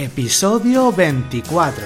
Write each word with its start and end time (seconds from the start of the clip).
Episodio 0.00 0.92
24. 0.92 1.84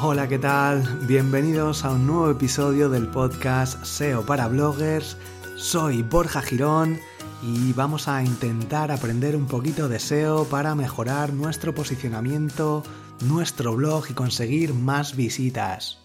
Hola, 0.00 0.28
¿qué 0.28 0.38
tal? 0.38 0.84
Bienvenidos 1.08 1.84
a 1.84 1.90
un 1.90 2.06
nuevo 2.06 2.30
episodio 2.30 2.88
del 2.88 3.08
podcast 3.08 3.84
SEO 3.84 4.24
para 4.24 4.46
bloggers. 4.46 5.16
Soy 5.56 6.04
Borja 6.04 6.42
Girón 6.42 7.00
y 7.42 7.72
vamos 7.72 8.08
a 8.08 8.22
intentar 8.22 8.90
aprender 8.90 9.36
un 9.36 9.46
poquito 9.46 9.88
de 9.88 9.98
SEO 9.98 10.44
para 10.44 10.74
mejorar 10.74 11.32
nuestro 11.32 11.74
posicionamiento, 11.74 12.82
nuestro 13.20 13.74
blog 13.76 14.06
y 14.10 14.14
conseguir 14.14 14.72
más 14.74 15.16
visitas. 15.16 15.98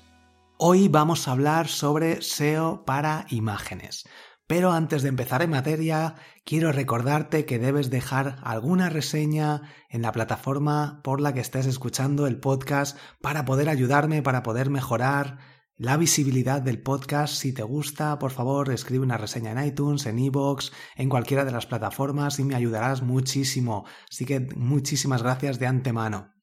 Hoy 0.58 0.90
vamos 0.90 1.28
a 1.28 1.32
hablar 1.32 1.68
sobre 1.68 2.22
SEO 2.22 2.84
para 2.86 3.26
imágenes. 3.30 4.06
Pero 4.48 4.74
antes 4.74 5.02
de 5.02 5.10
empezar 5.10 5.42
en 5.42 5.52
materia, 5.52 6.16
quiero 6.44 6.74
recordarte 6.74 7.46
que 7.46 7.58
debes 7.58 7.90
dejar 7.90 8.38
alguna 8.44 8.90
reseña 8.90 9.62
en 9.90 10.02
la 10.02 10.12
plataforma 10.12 11.00
por 11.04 11.22
la 11.22 11.34
que 11.34 11.40
estés 11.40 11.66
escuchando 11.66 12.28
el 12.28 12.38
podcast 12.38 12.98
para 13.22 13.46
poder 13.46 13.70
ayudarme, 13.70 14.22
para 14.22 14.44
poder 14.44 14.70
mejorar 14.70 15.38
la 15.82 15.98
visibilidad 15.98 16.62
del 16.62 16.80
podcast. 16.80 17.34
Si 17.34 17.54
te 17.54 17.64
gusta, 17.64 18.20
por 18.20 18.30
favor, 18.30 18.70
escribe 18.72 19.04
una 19.04 19.18
reseña 19.18 19.52
en 19.52 19.66
iTunes, 19.66 20.06
en 20.06 20.20
iVoox, 20.20 20.70
en 20.96 21.10
cualquiera 21.10 21.44
de 21.44 21.52
las 21.52 21.66
plataformas 21.66 22.38
y 22.38 22.44
me 22.44 22.54
ayudarás 22.54 23.02
muchísimo. 23.02 23.86
Así 24.08 24.26
que 24.26 24.42
muchísimas 24.56 25.24
gracias 25.24 25.58
de 25.58 25.66
antemano. 25.66 26.36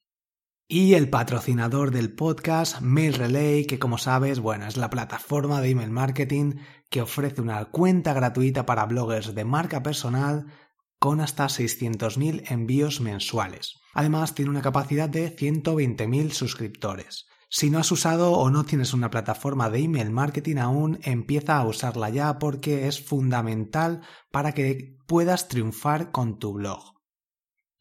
Y 0.67 0.95
el 0.95 1.09
patrocinador 1.09 1.91
del 1.91 2.13
podcast, 2.13 2.81
MailRelay, 2.81 3.65
que 3.65 3.79
como 3.79 3.97
sabes, 3.97 4.41
bueno, 4.41 4.67
es 4.67 4.75
la 4.75 4.89
plataforma 4.89 5.61
de 5.61 5.69
email 5.69 5.89
marketing 5.89 6.55
que 6.89 7.01
ofrece 7.01 7.41
una 7.41 7.63
cuenta 7.63 8.11
gratuita 8.11 8.65
para 8.65 8.87
bloggers 8.87 9.33
de 9.35 9.45
marca 9.45 9.81
personal 9.81 10.47
con 10.99 11.21
hasta 11.21 11.45
600.000 11.45 12.51
envíos 12.51 12.99
mensuales. 12.99 13.75
Además, 13.93 14.35
tiene 14.35 14.51
una 14.51 14.61
capacidad 14.61 15.07
de 15.07 15.33
120.000 15.33 16.31
suscriptores. 16.31 17.29
Si 17.51 17.71
no 17.71 17.79
has 17.79 17.91
usado 17.91 18.33
o 18.33 18.51
no 18.51 18.63
tienes 18.63 18.93
una 18.93 19.09
plataforma 19.09 19.71
de 19.71 19.79
email 19.79 20.11
marketing 20.11 20.57
aún, 20.57 20.99
empieza 21.01 21.57
a 21.57 21.65
usarla 21.65 22.09
ya 22.11 22.37
porque 22.37 22.87
es 22.87 23.03
fundamental 23.03 24.01
para 24.31 24.51
que 24.51 24.97
puedas 25.07 25.47
triunfar 25.47 26.11
con 26.11 26.37
tu 26.37 26.53
blog. 26.53 26.99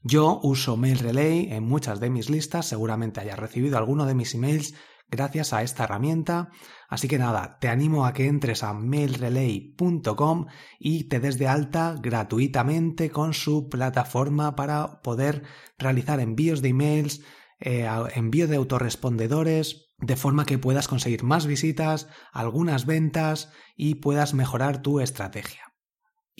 Yo 0.00 0.40
uso 0.42 0.78
MailRelay 0.78 1.52
en 1.52 1.64
muchas 1.64 2.00
de 2.00 2.08
mis 2.08 2.30
listas, 2.30 2.66
seguramente 2.66 3.20
hayas 3.20 3.38
recibido 3.38 3.76
alguno 3.76 4.06
de 4.06 4.14
mis 4.14 4.34
emails 4.34 4.74
gracias 5.10 5.52
a 5.52 5.62
esta 5.62 5.84
herramienta. 5.84 6.50
Así 6.88 7.08
que 7.08 7.18
nada, 7.18 7.58
te 7.60 7.68
animo 7.68 8.06
a 8.06 8.14
que 8.14 8.26
entres 8.26 8.62
a 8.62 8.72
mailrelay.com 8.72 10.46
y 10.78 11.04
te 11.04 11.20
des 11.20 11.38
de 11.38 11.48
alta 11.48 11.94
gratuitamente 12.00 13.10
con 13.10 13.34
su 13.34 13.68
plataforma 13.68 14.54
para 14.54 15.02
poder 15.02 15.42
realizar 15.76 16.20
envíos 16.20 16.62
de 16.62 16.68
emails, 16.70 17.22
eh, 17.60 17.88
envío 18.14 18.46
de 18.48 18.56
autorrespondedores, 18.56 19.88
de 19.98 20.16
forma 20.16 20.44
que 20.46 20.58
puedas 20.58 20.88
conseguir 20.88 21.24
más 21.24 21.46
visitas, 21.46 22.08
algunas 22.32 22.86
ventas 22.86 23.50
y 23.76 23.96
puedas 23.96 24.34
mejorar 24.34 24.82
tu 24.82 25.00
estrategia. 25.00 25.62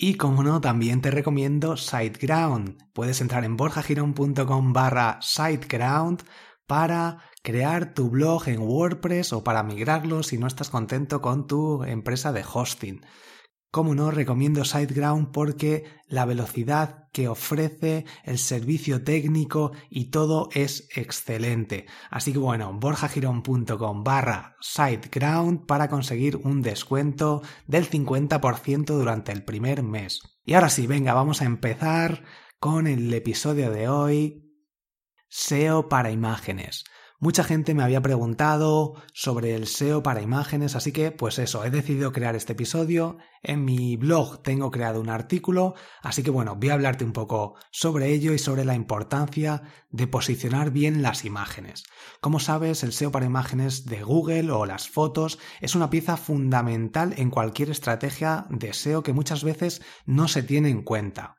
Y 0.01 0.15
como 0.15 0.43
no, 0.43 0.61
también 0.61 1.01
te 1.01 1.11
recomiendo 1.11 1.75
SiteGround. 1.75 2.77
Puedes 2.93 3.19
entrar 3.19 3.43
en 3.43 3.57
borjagirón.com 3.57 4.71
barra 4.71 5.19
SiteGround 5.21 6.23
para 6.65 7.23
crear 7.43 7.93
tu 7.93 8.09
blog 8.09 8.47
en 8.47 8.61
WordPress 8.61 9.33
o 9.33 9.43
para 9.43 9.63
migrarlo 9.63 10.23
si 10.23 10.37
no 10.37 10.47
estás 10.47 10.69
contento 10.69 11.21
con 11.21 11.47
tu 11.47 11.83
empresa 11.83 12.31
de 12.31 12.45
hosting. 12.49 13.01
Como 13.71 13.93
no, 13.93 14.09
recomiendo 14.09 14.65
SiteGround 14.65 15.31
porque 15.31 15.83
la 16.07 16.25
velocidad 16.25 17.07
que 17.13 17.27
ofrece, 17.27 18.05
el 18.23 18.39
servicio 18.39 19.03
técnico 19.03 19.73
y 19.91 20.05
todo 20.09 20.49
es 20.53 20.89
excelente. 20.95 21.85
Así 22.09 22.33
que 22.33 22.39
bueno, 22.39 22.73
borjagirón.com 22.73 24.03
barra 24.03 24.55
SiteGround 24.59 25.67
para 25.67 25.87
conseguir 25.87 26.37
un 26.37 26.63
descuento 26.63 27.43
del 27.67 27.87
50% 27.87 28.85
durante 28.85 29.31
el 29.31 29.43
primer 29.43 29.83
mes. 29.83 30.21
Y 30.43 30.55
ahora 30.55 30.69
sí, 30.69 30.87
venga, 30.87 31.13
vamos 31.13 31.43
a 31.43 31.45
empezar 31.45 32.23
con 32.59 32.87
el 32.87 33.13
episodio 33.13 33.69
de 33.69 33.87
hoy. 33.87 34.45
SEO 35.27 35.89
para 35.89 36.09
imágenes. 36.09 36.85
Mucha 37.21 37.43
gente 37.43 37.73
me 37.73 37.83
había 37.83 38.01
preguntado 38.01 38.93
sobre 39.11 39.53
el 39.53 39.67
SEO 39.67 40.01
para 40.01 40.21
imágenes, 40.21 40.77
así 40.77 40.93
que 40.93 41.11
pues 41.11 41.37
eso, 41.37 41.65
he 41.65 41.69
decidido 41.69 42.13
crear 42.13 42.33
este 42.37 42.53
episodio. 42.53 43.17
En 43.43 43.65
mi 43.65 43.97
blog 43.97 44.41
tengo 44.41 44.71
creado 44.71 45.01
un 45.01 45.09
artículo, 45.09 45.75
así 46.01 46.23
que 46.23 46.31
bueno, 46.31 46.55
voy 46.55 46.69
a 46.69 46.75
hablarte 46.75 47.03
un 47.03 47.11
poco 47.11 47.55
sobre 47.71 48.13
ello 48.13 48.31
y 48.31 48.39
sobre 48.39 48.63
la 48.63 48.73
importancia 48.73 49.63
de 49.89 50.07
posicionar 50.07 50.71
bien 50.71 51.01
las 51.01 51.25
imágenes. 51.25 51.83
Como 52.21 52.39
sabes, 52.39 52.83
el 52.83 52.93
SEO 52.93 53.11
para 53.11 53.25
imágenes 53.25 53.83
de 53.83 54.01
Google 54.01 54.49
o 54.51 54.65
las 54.65 54.87
fotos 54.87 55.39
es 55.59 55.75
una 55.75 55.89
pieza 55.89 56.15
fundamental 56.15 57.13
en 57.17 57.31
cualquier 57.31 57.69
estrategia 57.69 58.45
de 58.49 58.71
SEO 58.71 59.03
que 59.03 59.11
muchas 59.11 59.43
veces 59.43 59.81
no 60.05 60.29
se 60.29 60.41
tiene 60.41 60.69
en 60.69 60.83
cuenta. 60.83 61.38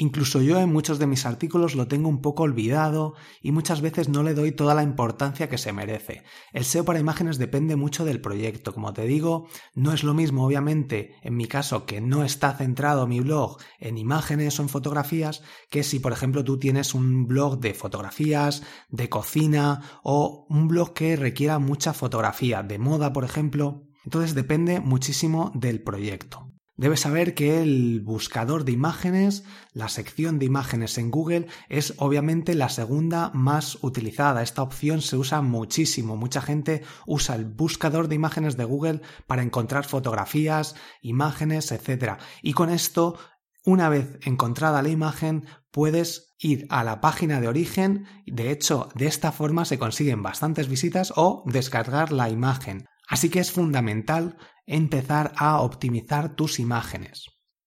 Incluso 0.00 0.40
yo 0.40 0.60
en 0.60 0.72
muchos 0.72 1.00
de 1.00 1.08
mis 1.08 1.26
artículos 1.26 1.74
lo 1.74 1.88
tengo 1.88 2.08
un 2.08 2.20
poco 2.20 2.44
olvidado 2.44 3.14
y 3.42 3.50
muchas 3.50 3.80
veces 3.80 4.08
no 4.08 4.22
le 4.22 4.32
doy 4.32 4.52
toda 4.52 4.76
la 4.76 4.84
importancia 4.84 5.48
que 5.48 5.58
se 5.58 5.72
merece. 5.72 6.22
El 6.52 6.64
SEO 6.64 6.84
para 6.84 7.00
imágenes 7.00 7.36
depende 7.36 7.74
mucho 7.74 8.04
del 8.04 8.20
proyecto. 8.20 8.72
Como 8.72 8.92
te 8.92 9.08
digo, 9.08 9.48
no 9.74 9.92
es 9.92 10.04
lo 10.04 10.14
mismo, 10.14 10.46
obviamente, 10.46 11.16
en 11.22 11.36
mi 11.36 11.46
caso, 11.46 11.84
que 11.84 12.00
no 12.00 12.22
está 12.22 12.52
centrado 12.52 13.08
mi 13.08 13.18
blog 13.18 13.58
en 13.80 13.98
imágenes 13.98 14.60
o 14.60 14.62
en 14.62 14.68
fotografías, 14.68 15.42
que 15.68 15.82
si, 15.82 15.98
por 15.98 16.12
ejemplo, 16.12 16.44
tú 16.44 16.60
tienes 16.60 16.94
un 16.94 17.26
blog 17.26 17.58
de 17.58 17.74
fotografías, 17.74 18.62
de 18.90 19.08
cocina 19.08 19.82
o 20.04 20.46
un 20.48 20.68
blog 20.68 20.94
que 20.94 21.16
requiera 21.16 21.58
mucha 21.58 21.92
fotografía, 21.92 22.62
de 22.62 22.78
moda, 22.78 23.12
por 23.12 23.24
ejemplo. 23.24 23.88
Entonces 24.04 24.36
depende 24.36 24.78
muchísimo 24.78 25.50
del 25.56 25.82
proyecto. 25.82 26.48
Debes 26.78 27.00
saber 27.00 27.34
que 27.34 27.60
el 27.60 28.00
buscador 28.02 28.64
de 28.64 28.70
imágenes, 28.70 29.42
la 29.72 29.88
sección 29.88 30.38
de 30.38 30.46
imágenes 30.46 30.96
en 30.96 31.10
Google, 31.10 31.48
es 31.68 31.94
obviamente 31.96 32.54
la 32.54 32.68
segunda 32.68 33.32
más 33.34 33.78
utilizada. 33.82 34.44
Esta 34.44 34.62
opción 34.62 35.02
se 35.02 35.16
usa 35.16 35.42
muchísimo. 35.42 36.16
Mucha 36.16 36.40
gente 36.40 36.84
usa 37.04 37.34
el 37.34 37.46
buscador 37.46 38.06
de 38.06 38.14
imágenes 38.14 38.56
de 38.56 38.62
Google 38.62 39.00
para 39.26 39.42
encontrar 39.42 39.86
fotografías, 39.86 40.76
imágenes, 41.02 41.72
etc. 41.72 42.12
Y 42.42 42.52
con 42.52 42.70
esto, 42.70 43.18
una 43.64 43.88
vez 43.88 44.16
encontrada 44.22 44.80
la 44.80 44.90
imagen, 44.90 45.46
puedes 45.72 46.36
ir 46.38 46.68
a 46.70 46.84
la 46.84 47.00
página 47.00 47.40
de 47.40 47.48
origen. 47.48 48.06
De 48.24 48.52
hecho, 48.52 48.88
de 48.94 49.08
esta 49.08 49.32
forma 49.32 49.64
se 49.64 49.80
consiguen 49.80 50.22
bastantes 50.22 50.68
visitas 50.68 51.12
o 51.16 51.42
descargar 51.44 52.12
la 52.12 52.30
imagen. 52.30 52.86
Así 53.08 53.30
que 53.30 53.40
es 53.40 53.50
fundamental 53.50 54.36
empezar 54.68 55.32
a 55.36 55.60
optimizar 55.60 56.36
tus 56.36 56.60
imágenes. 56.60 57.26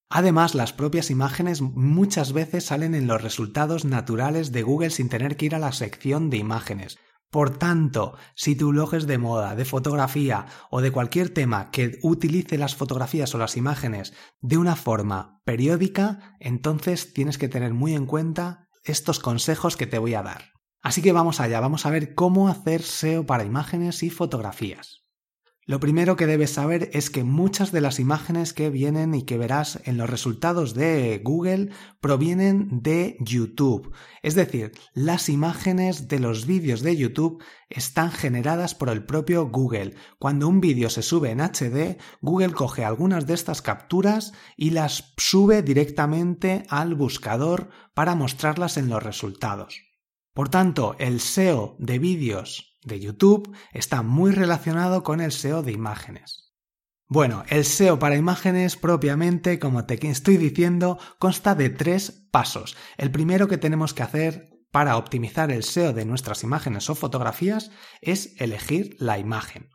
Además, 0.09 0.56
las 0.56 0.73
propias 0.73 1.09
imágenes 1.09 1.62
muchas 1.62 2.34
veces 2.34 2.66
salen 2.66 2.95
en 2.95 3.07
los 3.07 3.22
resultados 3.22 3.85
naturales 3.85 4.51
de 4.51 4.62
Google 4.62 4.89
sin 4.89 5.09
tener 5.09 5.38
que 5.38 5.45
ir 5.45 5.56
a 5.56 5.59
la 5.59 5.72
sección 5.72 6.29
de 6.29 6.38
imágenes. 6.38 6.97
Por 7.29 7.57
tanto, 7.57 8.17
si 8.35 8.57
tu 8.57 8.69
blog 8.72 8.94
es 8.94 9.07
de 9.07 9.17
moda, 9.17 9.56
de 9.56 9.63
fotografía 9.63 10.47
o 10.69 10.81
de 10.81 10.91
cualquier 10.91 11.29
tema 11.29 11.72
que 11.72 11.97
utilice 12.03 12.57
las 12.57 12.75
fotografías 12.75 13.33
o 13.33 13.38
las 13.38 13.56
imágenes 13.56 14.13
de 14.41 14.57
una 14.57 14.75
forma 14.75 15.39
periódica, 15.45 16.35
entonces 16.41 17.13
tienes 17.13 17.38
que 17.38 17.47
tener 17.47 17.73
muy 17.73 17.95
en 17.95 18.06
cuenta 18.06 18.68
estos 18.83 19.19
consejos 19.19 19.77
que 19.77 19.88
te 19.88 19.98
voy 19.98 20.13
a 20.13 20.24
dar. 20.24 20.51
Así 20.81 21.01
que 21.01 21.13
vamos 21.13 21.39
allá, 21.39 21.62
vamos 21.62 21.86
a 21.86 21.89
ver 21.89 22.15
cómo 22.15 22.50
hacer 22.50 22.81
SEO 22.81 23.25
para 23.25 23.45
imágenes 23.45 24.03
y 24.03 24.09
fotografías. 24.09 25.00
Lo 25.68 25.80
primero 25.80 26.16
que 26.16 26.25
debes 26.25 26.54
saber 26.54 26.90
es 26.94 27.12
que 27.12 27.24
muchas 27.24 27.72
de 27.72 27.81
las 27.81 28.00
imágenes 28.00 28.52
que 28.52 28.72
vienen 28.72 29.13
y 29.13 29.24
que 29.24 29.38
verás 29.38 29.80
en 29.86 29.96
los 29.96 30.10
resultados 30.10 30.74
de 30.74 31.22
Google 31.24 31.69
provienen 32.00 32.81
de 32.81 33.16
YouTube. 33.19 33.94
Es 34.24 34.34
decir, 34.34 34.72
las 34.96 35.30
imágenes 35.30 36.08
de 36.08 36.19
los 36.19 36.48
vídeos 36.48 36.81
de 36.81 36.98
YouTube 36.98 37.44
están 37.69 38.12
generadas 38.12 38.74
por 38.74 38.90
el 38.90 39.06
propio 39.06 39.50
Google. 39.50 39.94
Cuando 40.18 40.48
un 40.48 40.62
vídeo 40.62 40.90
se 40.90 41.04
sube 41.04 41.30
en 41.30 41.42
HD, 41.42 42.00
Google 42.22 42.54
coge 42.54 42.84
algunas 42.84 43.28
de 43.28 43.36
estas 43.36 43.62
capturas 43.62 44.34
y 44.58 44.72
las 44.72 45.13
sube 45.18 45.62
directamente 45.62 46.63
al 46.69 46.96
buscador 46.96 47.69
para 47.94 48.16
mostrarlas 48.16 48.78
en 48.78 48.90
los 48.90 49.04
resultados. 49.04 49.80
Por 50.34 50.50
tanto, 50.50 50.96
el 50.98 51.19
SEO 51.19 51.75
de 51.78 52.00
vídeos 52.00 52.70
de 52.83 53.00
YouTube 53.00 53.56
está 53.74 54.01
muy 54.01 54.31
relacionado 54.31 55.04
con 55.04 55.22
el 55.22 55.31
SEO 55.31 55.63
de 55.63 55.72
imágenes. 55.72 56.54
Bueno, 57.07 57.44
el 57.50 57.66
SEO 57.66 58.00
para 58.00 58.16
imágenes 58.16 58.78
propiamente, 58.78 59.60
como 59.60 59.86
te 59.86 60.00
estoy 60.07 60.38
diciendo, 60.38 60.98
consta 61.19 61.56
de 61.56 61.69
tres 61.69 62.25
pasos. 62.31 62.78
El 62.98 63.12
primero 63.12 63.48
que 63.50 63.57
tenemos 63.57 63.94
que 63.94 64.04
hacer 64.04 64.50
para 64.72 64.95
optimizar 64.95 65.51
el 65.51 65.63
SEO 65.63 65.92
de 65.92 66.06
nuestras 66.06 66.44
imágenes 66.44 66.89
o 66.89 66.95
fotografías 66.95 67.72
es 68.00 68.33
elegir 68.39 68.95
la 68.98 69.19
imagen. 69.19 69.69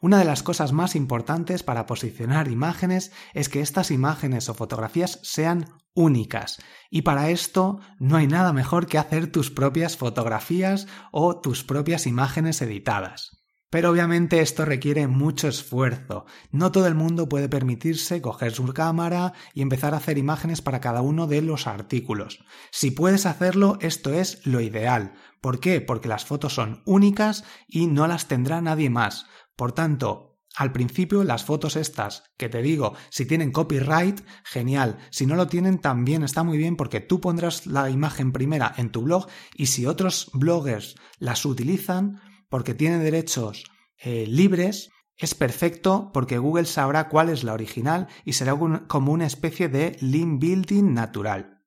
Una 0.00 0.18
de 0.18 0.24
las 0.24 0.42
cosas 0.42 0.72
más 0.72 0.96
importantes 0.96 1.62
para 1.62 1.86
posicionar 1.86 2.48
imágenes 2.48 3.12
es 3.34 3.48
que 3.48 3.60
estas 3.60 3.90
imágenes 3.90 4.48
o 4.48 4.54
fotografías 4.54 5.20
sean 5.22 5.66
únicas. 5.94 6.58
Y 6.90 7.02
para 7.02 7.30
esto 7.30 7.80
no 7.98 8.16
hay 8.16 8.26
nada 8.26 8.52
mejor 8.52 8.86
que 8.86 8.98
hacer 8.98 9.30
tus 9.30 9.50
propias 9.50 9.96
fotografías 9.96 10.86
o 11.12 11.40
tus 11.40 11.64
propias 11.64 12.06
imágenes 12.06 12.62
editadas. 12.62 13.40
Pero 13.70 13.90
obviamente 13.90 14.40
esto 14.40 14.64
requiere 14.64 15.06
mucho 15.06 15.46
esfuerzo. 15.46 16.26
No 16.50 16.72
todo 16.72 16.88
el 16.88 16.96
mundo 16.96 17.28
puede 17.28 17.48
permitirse 17.48 18.20
coger 18.20 18.52
su 18.52 18.66
cámara 18.74 19.32
y 19.54 19.62
empezar 19.62 19.94
a 19.94 19.98
hacer 19.98 20.18
imágenes 20.18 20.60
para 20.60 20.80
cada 20.80 21.02
uno 21.02 21.28
de 21.28 21.40
los 21.40 21.68
artículos. 21.68 22.44
Si 22.72 22.90
puedes 22.90 23.26
hacerlo, 23.26 23.78
esto 23.80 24.12
es 24.12 24.44
lo 24.44 24.60
ideal. 24.60 25.12
¿Por 25.40 25.60
qué? 25.60 25.80
Porque 25.80 26.08
las 26.08 26.24
fotos 26.24 26.54
son 26.54 26.82
únicas 26.84 27.44
y 27.68 27.86
no 27.86 28.08
las 28.08 28.26
tendrá 28.26 28.60
nadie 28.60 28.90
más. 28.90 29.26
Por 29.56 29.72
tanto, 29.72 30.30
al 30.56 30.72
principio 30.72 31.22
las 31.22 31.44
fotos 31.44 31.76
estas, 31.76 32.24
que 32.36 32.48
te 32.48 32.60
digo, 32.60 32.94
si 33.10 33.24
tienen 33.24 33.52
copyright, 33.52 34.20
genial. 34.44 34.98
Si 35.10 35.26
no 35.26 35.36
lo 35.36 35.46
tienen, 35.46 35.78
también 35.78 36.22
está 36.22 36.42
muy 36.42 36.58
bien 36.58 36.76
porque 36.76 37.00
tú 37.00 37.20
pondrás 37.20 37.66
la 37.66 37.88
imagen 37.88 38.32
primera 38.32 38.72
en 38.76 38.90
tu 38.90 39.02
blog 39.02 39.28
y 39.54 39.66
si 39.66 39.86
otros 39.86 40.30
bloggers 40.32 40.96
las 41.18 41.44
utilizan 41.44 42.20
porque 42.48 42.74
tienen 42.74 43.02
derechos 43.02 43.64
eh, 43.98 44.26
libres, 44.26 44.90
es 45.16 45.34
perfecto 45.34 46.10
porque 46.12 46.38
Google 46.38 46.64
sabrá 46.64 47.08
cuál 47.08 47.28
es 47.28 47.44
la 47.44 47.52
original 47.52 48.08
y 48.24 48.32
será 48.32 48.58
como 48.88 49.12
una 49.12 49.26
especie 49.26 49.68
de 49.68 49.96
link 50.00 50.40
building 50.40 50.94
natural. 50.94 51.59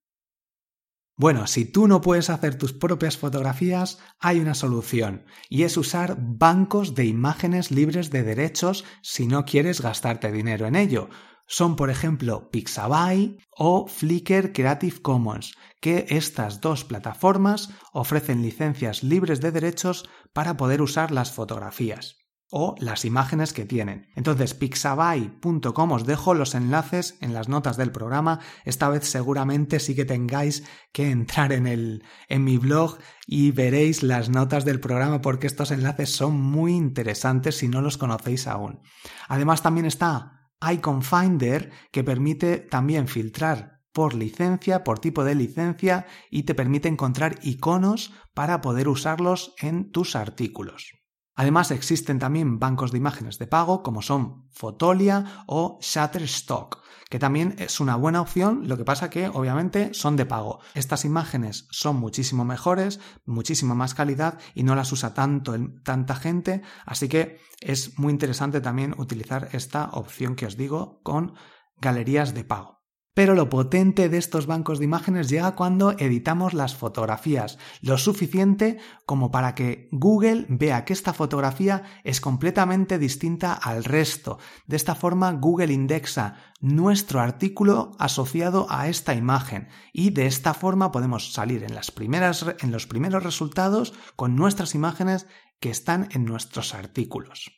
Bueno, 1.16 1.46
si 1.46 1.66
tú 1.66 1.88
no 1.88 2.02
puedes 2.02 2.32
hacer 2.32 2.58
tus 2.58 2.74
propias 2.74 3.18
fotografías, 3.18 4.00
hay 4.20 4.40
una 4.40 4.56
solución, 4.56 5.26
y 5.48 5.62
es 5.62 5.78
usar 5.78 6.18
bancos 6.20 6.96
de 6.96 7.06
imágenes 7.06 7.70
libres 7.70 8.10
de 8.10 8.24
derechos 8.24 8.84
si 9.04 9.28
no 9.28 9.46
quieres 9.46 9.80
gastarte 9.80 10.32
dinero 10.32 10.66
en 10.66 10.76
ello. 10.76 11.10
Son, 11.46 11.76
por 11.76 11.92
ejemplo, 11.92 12.50
Pixabay 12.50 13.38
o 13.52 13.86
Flickr 13.88 14.54
Creative 14.54 15.02
Commons, 15.04 15.56
que 15.82 16.08
estas 16.10 16.62
dos 16.62 16.84
plataformas 16.84 17.70
ofrecen 17.92 18.42
licencias 18.42 19.04
libres 19.04 19.40
de 19.40 19.52
derechos 19.52 20.10
para 20.34 20.58
poder 20.58 20.82
usar 20.82 21.12
las 21.12 21.32
fotografías 21.32 22.23
o 22.56 22.76
las 22.78 23.04
imágenes 23.04 23.52
que 23.52 23.66
tienen. 23.66 24.06
Entonces, 24.16 24.54
pixabay.com 24.54 25.92
os 25.92 26.06
dejo 26.06 26.36
los 26.36 26.54
enlaces 26.54 27.18
en 27.20 27.34
las 27.34 27.50
notas 27.50 27.78
del 27.78 27.92
programa. 27.92 28.42
Esta 28.64 28.90
vez 28.90 29.10
seguramente 29.10 29.80
sí 29.80 29.96
que 29.96 30.06
tengáis 30.06 30.64
que 30.92 31.10
entrar 31.10 31.52
en 31.52 31.66
el 31.66 32.04
en 32.30 32.44
mi 32.44 32.60
blog 32.60 33.00
y 33.26 33.50
veréis 33.50 34.04
las 34.04 34.30
notas 34.30 34.66
del 34.66 34.80
programa 34.80 35.20
porque 35.20 35.48
estos 35.48 35.72
enlaces 35.72 36.12
son 36.12 36.40
muy 36.40 36.74
interesantes 36.74 37.58
si 37.58 37.68
no 37.68 37.82
los 37.82 37.98
conocéis 37.98 38.46
aún. 38.46 38.82
Además 39.28 39.64
también 39.64 39.88
está 39.88 40.52
Icon 40.72 41.02
Finder 41.02 41.72
que 41.92 42.04
permite 42.04 42.58
también 42.58 43.08
filtrar 43.08 43.82
por 43.94 44.14
licencia, 44.14 44.84
por 44.84 45.00
tipo 45.00 45.24
de 45.24 45.34
licencia 45.34 46.06
y 46.30 46.44
te 46.44 46.54
permite 46.54 46.88
encontrar 46.88 47.40
iconos 47.42 48.14
para 48.36 48.62
poder 48.62 48.88
usarlos 48.90 49.56
en 49.60 49.92
tus 49.92 50.16
artículos. 50.16 51.03
Además 51.36 51.72
existen 51.72 52.20
también 52.20 52.60
bancos 52.60 52.92
de 52.92 53.00
imágenes 53.00 53.40
de 53.40 53.48
pago 53.48 53.82
como 53.82 54.02
son 54.02 54.48
Fotolia 54.52 55.44
o 55.48 55.80
Shutterstock, 55.82 56.84
que 57.10 57.18
también 57.18 57.56
es 57.58 57.80
una 57.80 57.96
buena 57.96 58.22
opción, 58.22 58.68
lo 58.68 58.78
que 58.78 58.86
pasa 58.86 59.10
que 59.10 59.28
obviamente 59.28 59.94
son 59.94 60.16
de 60.16 60.28
pago. 60.28 60.60
Estas 60.76 61.06
imágenes 61.06 61.68
son 61.72 61.96
muchísimo 61.96 62.46
mejores, 62.46 63.00
muchísima 63.26 63.74
más 63.74 63.96
calidad 63.96 64.40
y 64.54 64.64
no 64.64 64.76
las 64.76 64.92
usa 64.92 65.16
tanto 65.16 65.56
tanta 65.84 66.16
gente, 66.16 66.62
así 66.86 67.08
que 67.08 67.40
es 67.62 67.98
muy 67.98 68.12
interesante 68.12 68.62
también 68.62 68.94
utilizar 68.98 69.50
esta 69.54 69.90
opción 69.94 70.36
que 70.36 70.46
os 70.46 70.56
digo 70.56 71.02
con 71.02 71.34
galerías 71.82 72.34
de 72.36 72.44
pago. 72.44 72.83
Pero 73.14 73.36
lo 73.36 73.48
potente 73.48 74.10
de 74.10 74.18
estos 74.18 74.48
bancos 74.48 74.80
de 74.80 74.86
imágenes 74.86 75.30
llega 75.30 75.56
cuando 75.56 75.92
editamos 75.92 76.56
las 76.56 76.76
fotografías, 76.76 77.60
lo 77.82 78.00
suficiente 78.00 78.80
como 79.06 79.30
para 79.30 79.54
que 79.54 79.88
Google 79.92 80.48
vea 80.50 80.84
que 80.84 80.94
esta 80.94 81.14
fotografía 81.14 81.84
es 82.04 82.20
completamente 82.20 82.98
distinta 82.98 83.54
al 83.54 83.84
resto. 83.84 84.40
De 84.66 84.76
esta 84.76 84.96
forma 84.96 85.32
Google 85.34 85.72
indexa 85.72 86.38
nuestro 86.60 87.20
artículo 87.20 87.92
asociado 88.00 88.66
a 88.70 88.88
esta 88.88 89.14
imagen 89.14 89.68
y 89.92 90.10
de 90.10 90.26
esta 90.26 90.56
forma 90.56 90.92
podemos 90.92 91.34
salir 91.34 91.64
en, 91.64 91.76
las 91.76 91.92
primeras, 91.92 92.46
en 92.60 92.72
los 92.72 92.88
primeros 92.88 93.22
resultados 93.22 93.94
con 94.16 94.36
nuestras 94.36 94.74
imágenes 94.74 95.28
que 95.60 95.70
están 95.70 96.10
en 96.14 96.26
nuestros 96.26 96.74
artículos. 96.74 97.52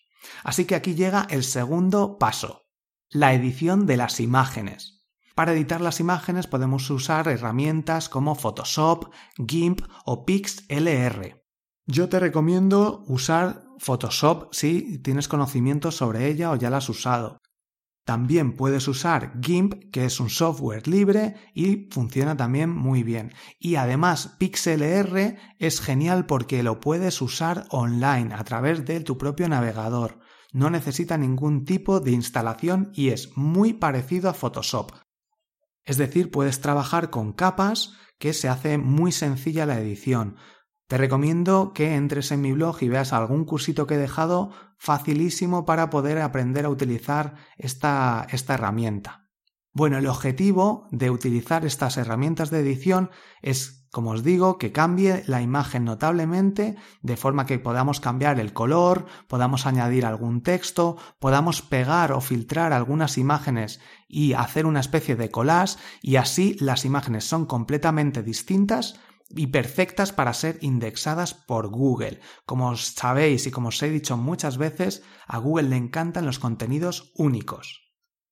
Así 0.44 0.66
que 0.66 0.76
aquí 0.76 0.96
llega 0.96 1.28
el 1.30 1.44
segundo 1.44 2.18
paso, 2.18 2.64
la 3.10 3.34
edición 3.34 3.86
de 3.86 3.98
las 3.98 4.20
imágenes. 4.20 4.95
Para 5.36 5.52
editar 5.52 5.82
las 5.82 6.00
imágenes 6.00 6.48
podemos 6.48 6.90
usar 6.90 7.28
herramientas 7.28 8.08
como 8.08 8.36
Photoshop, 8.36 9.12
GIMP 9.38 9.82
o 10.06 10.26
PixLR. 10.26 11.44
Yo 11.86 12.08
te 12.08 12.22
recomiendo 12.22 13.04
usar 13.08 13.66
Photoshop 13.78 14.54
si 14.54 14.98
tienes 15.00 15.28
conocimiento 15.28 15.92
sobre 15.92 16.30
ella 16.30 16.52
o 16.52 16.56
ya 16.56 16.70
la 16.70 16.78
has 16.78 16.88
usado. 16.88 17.42
También 18.06 18.56
puedes 18.56 18.88
usar 18.88 19.34
GIMP, 19.42 19.92
que 19.92 20.06
es 20.06 20.22
un 20.22 20.30
software 20.30 20.88
libre 20.88 21.36
y 21.54 21.90
funciona 21.92 22.38
también 22.38 22.70
muy 22.70 23.04
bien. 23.04 23.34
Y 23.60 23.76
además 23.76 24.38
PixLR 24.40 25.36
es 25.60 25.82
genial 25.82 26.28
porque 26.28 26.64
lo 26.64 26.80
puedes 26.80 27.22
usar 27.22 27.66
online 27.72 28.34
a 28.34 28.44
través 28.46 28.86
de 28.86 29.02
tu 29.02 29.18
propio 29.18 29.50
navegador. 29.50 30.20
No 30.54 30.70
necesita 30.70 31.18
ningún 31.18 31.66
tipo 31.66 32.00
de 32.00 32.12
instalación 32.12 32.92
y 32.94 33.10
es 33.10 33.36
muy 33.36 33.74
parecido 33.74 34.30
a 34.30 34.34
Photoshop. 34.34 34.94
Es 35.86 35.98
decir, 35.98 36.32
puedes 36.32 36.62
trabajar 36.62 37.10
con 37.10 37.32
capas 37.34 37.94
que 38.18 38.34
se 38.34 38.50
hace 38.50 38.78
muy 38.78 39.12
sencilla 39.12 39.66
la 39.66 39.80
edición. 39.80 40.38
Te 40.88 40.98
recomiendo 40.98 41.74
que 41.74 41.96
entres 41.96 42.32
en 42.32 42.42
mi 42.42 42.52
blog 42.52 42.82
y 42.82 42.90
veas 42.90 43.14
algún 43.14 43.46
cursito 43.46 43.88
que 43.88 43.96
he 43.96 44.00
dejado 44.00 44.52
facilísimo 44.78 45.66
para 45.66 45.90
poder 45.90 46.20
aprender 46.22 46.66
a 46.66 46.70
utilizar 46.70 47.36
esta, 47.58 48.28
esta 48.30 48.54
herramienta. 48.54 49.25
Bueno, 49.78 49.98
el 49.98 50.08
objetivo 50.08 50.88
de 50.92 51.10
utilizar 51.10 51.66
estas 51.66 51.98
herramientas 51.98 52.50
de 52.50 52.62
edición 52.62 53.10
es, 53.42 53.86
como 53.92 54.12
os 54.12 54.24
digo, 54.24 54.58
que 54.58 54.72
cambie 54.72 55.26
la 55.28 55.42
imagen 55.42 55.84
notablemente, 55.84 56.78
de 57.02 57.18
forma 57.18 57.46
que 57.46 57.60
podamos 57.60 58.00
cambiar 58.00 58.40
el 58.40 58.54
color, 58.54 59.06
podamos 59.28 59.66
añadir 59.66 60.06
algún 60.06 60.44
texto, 60.44 60.96
podamos 61.20 61.62
pegar 61.62 62.14
o 62.14 62.22
filtrar 62.22 62.72
algunas 62.72 63.18
imágenes 63.18 63.82
y 64.08 64.32
hacer 64.32 64.66
una 64.66 64.80
especie 64.80 65.18
de 65.18 65.30
collage, 65.30 65.78
y 66.02 66.16
así 66.16 66.56
las 66.62 66.86
imágenes 66.86 67.26
son 67.26 67.46
completamente 67.46 68.24
distintas 68.24 68.98
y 69.30 69.48
perfectas 69.48 70.14
para 70.14 70.34
ser 70.34 70.58
indexadas 70.62 71.34
por 71.34 71.68
Google. 71.68 72.22
Como 72.46 72.78
sabéis 72.78 73.46
y 73.46 73.52
como 73.52 73.68
os 73.68 73.84
he 73.84 73.90
dicho 73.90 74.16
muchas 74.16 74.58
veces, 74.58 75.04
a 75.28 75.38
Google 75.38 75.68
le 75.68 75.76
encantan 75.76 76.26
los 76.26 76.40
contenidos 76.40 77.12
únicos. 77.18 77.85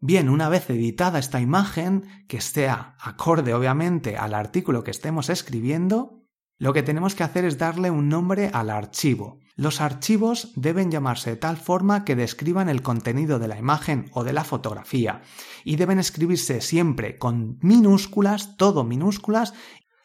Bien, 0.06 0.28
una 0.28 0.50
vez 0.50 0.70
editada 0.70 1.18
esta 1.18 1.40
imagen, 1.40 2.26
que 2.28 2.42
sea 2.42 2.98
acorde 3.00 3.54
obviamente 3.54 4.18
al 4.18 4.34
artículo 4.34 4.84
que 4.84 4.92
estemos 4.92 5.30
escribiendo, 5.30 6.26
lo 6.58 6.74
que 6.74 6.84
tenemos 6.84 7.16
que 7.16 7.24
hacer 7.24 7.46
es 7.46 7.58
darle 7.58 7.90
un 7.90 8.10
nombre 8.10 8.52
al 8.52 8.70
archivo. 8.70 9.40
Los 9.56 9.80
archivos 9.80 10.52
deben 10.58 10.92
llamarse 10.92 11.30
de 11.30 11.36
tal 11.38 11.56
forma 11.56 12.04
que 12.04 12.18
describan 12.18 12.68
el 12.68 12.82
contenido 12.82 13.40
de 13.40 13.48
la 13.48 13.58
imagen 13.58 14.10
o 14.12 14.26
de 14.26 14.34
la 14.34 14.44
fotografía 14.44 15.22
y 15.64 15.78
deben 15.78 16.00
escribirse 16.00 16.60
siempre 16.60 17.18
con 17.18 17.58
minúsculas, 17.62 18.58
todo 18.58 18.84
minúsculas 18.84 19.54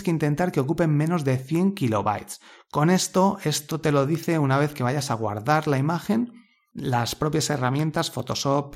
que 0.03 0.09
intentar 0.09 0.51
que 0.51 0.59
ocupen 0.59 0.95
menos 0.95 1.23
de 1.23 1.37
100 1.37 1.73
kilobytes. 1.73 2.39
Con 2.71 2.89
esto, 2.89 3.37
esto 3.43 3.79
te 3.79 3.91
lo 3.91 4.05
dice 4.05 4.39
una 4.39 4.57
vez 4.57 4.73
que 4.73 4.83
vayas 4.83 5.11
a 5.11 5.15
guardar 5.15 5.67
la 5.67 5.77
imagen, 5.77 6.33
las 6.73 7.15
propias 7.15 7.49
herramientas 7.49 8.11
Photoshop, 8.11 8.75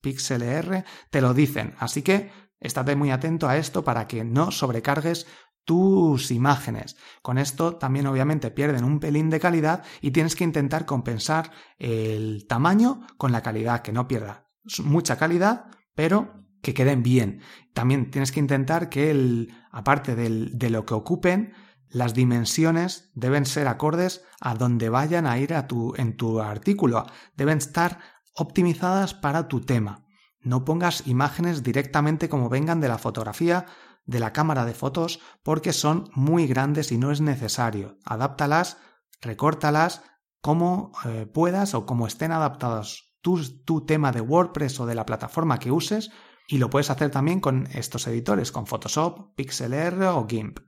PixLR 0.00 0.84
te 1.10 1.20
lo 1.20 1.34
dicen. 1.34 1.74
Así 1.78 2.02
que 2.02 2.30
estate 2.60 2.96
muy 2.96 3.10
atento 3.10 3.48
a 3.48 3.56
esto 3.56 3.82
para 3.82 4.06
que 4.06 4.24
no 4.24 4.50
sobrecargues 4.50 5.26
tus 5.64 6.30
imágenes. 6.30 6.96
Con 7.22 7.38
esto 7.38 7.76
también 7.76 8.06
obviamente 8.06 8.50
pierden 8.50 8.84
un 8.84 9.00
pelín 9.00 9.30
de 9.30 9.40
calidad 9.40 9.84
y 10.00 10.10
tienes 10.10 10.34
que 10.34 10.44
intentar 10.44 10.86
compensar 10.86 11.50
el 11.78 12.46
tamaño 12.48 13.06
con 13.16 13.32
la 13.32 13.42
calidad, 13.42 13.82
que 13.82 13.92
no 13.92 14.08
pierda 14.08 14.48
mucha 14.82 15.16
calidad, 15.16 15.66
pero 15.94 16.42
que 16.62 16.74
queden 16.74 17.02
bien. 17.02 17.40
También 17.74 18.10
tienes 18.10 18.32
que 18.32 18.40
intentar 18.40 18.88
que 18.88 19.10
el, 19.10 19.54
aparte 19.70 20.14
de 20.14 20.70
lo 20.70 20.86
que 20.86 20.94
ocupen, 20.94 21.54
las 21.88 22.14
dimensiones 22.14 23.10
deben 23.14 23.44
ser 23.44 23.68
acordes 23.68 24.24
a 24.40 24.54
donde 24.54 24.88
vayan 24.88 25.26
a 25.26 25.38
ir 25.38 25.52
a 25.54 25.66
tu, 25.66 25.94
en 25.96 26.16
tu 26.16 26.40
artículo. 26.40 27.04
Deben 27.36 27.58
estar 27.58 27.98
optimizadas 28.34 29.12
para 29.12 29.48
tu 29.48 29.60
tema. 29.60 30.06
No 30.40 30.64
pongas 30.64 31.06
imágenes 31.06 31.62
directamente 31.62 32.28
como 32.28 32.48
vengan 32.48 32.80
de 32.80 32.88
la 32.88 32.98
fotografía 32.98 33.66
de 34.04 34.18
la 34.18 34.32
cámara 34.32 34.64
de 34.64 34.74
fotos 34.74 35.20
porque 35.42 35.72
son 35.72 36.10
muy 36.14 36.46
grandes 36.46 36.92
y 36.92 36.98
no 36.98 37.12
es 37.12 37.20
necesario. 37.20 37.98
Adáptalas, 38.04 38.78
recórtalas 39.20 40.02
como 40.40 40.92
eh, 41.04 41.26
puedas 41.26 41.74
o 41.74 41.86
como 41.86 42.06
estén 42.06 42.32
adaptados 42.32 43.11
tu, 43.22 43.86
tema 43.86 44.12
de 44.12 44.20
WordPress 44.20 44.80
o 44.80 44.86
de 44.86 44.94
la 44.94 45.06
plataforma 45.06 45.58
que 45.58 45.70
uses 45.70 46.10
y 46.48 46.58
lo 46.58 46.68
puedes 46.68 46.90
hacer 46.90 47.10
también 47.10 47.40
con 47.40 47.68
estos 47.72 48.06
editores, 48.06 48.52
con 48.52 48.66
Photoshop, 48.66 49.34
PixelR 49.36 50.02
o 50.04 50.26
GIMP. 50.28 50.58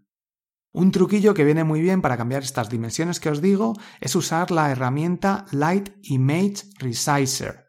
Un 0.73 0.91
truquillo 0.91 1.35
que 1.35 1.45
viene 1.45 1.63
muy 1.63 1.81
bien 1.81 2.01
para 2.01 2.17
cambiar 2.17 2.43
estas 2.43 2.71
dimensiones 2.71 3.21
que 3.21 3.29
os 3.29 3.41
digo 3.43 3.75
es 4.01 4.17
usar 4.17 4.51
la 4.51 4.71
herramienta 4.71 5.45
Light 5.53 5.91
Image 6.03 6.65
Resizer. 6.79 7.64